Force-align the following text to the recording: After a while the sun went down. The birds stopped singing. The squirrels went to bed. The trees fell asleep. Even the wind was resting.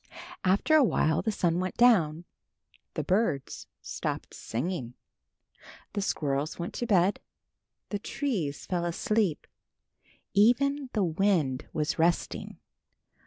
After 0.43 0.75
a 0.75 0.83
while 0.83 1.21
the 1.21 1.31
sun 1.31 1.59
went 1.59 1.77
down. 1.77 2.25
The 2.95 3.03
birds 3.03 3.67
stopped 3.83 4.33
singing. 4.33 4.95
The 5.93 6.01
squirrels 6.01 6.57
went 6.57 6.73
to 6.81 6.87
bed. 6.87 7.19
The 7.89 7.99
trees 7.99 8.65
fell 8.65 8.83
asleep. 8.85 9.45
Even 10.33 10.89
the 10.93 11.03
wind 11.03 11.67
was 11.71 11.99
resting. 11.99 12.57